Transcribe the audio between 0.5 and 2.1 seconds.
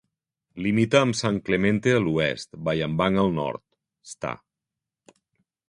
Limita amb San Clemente a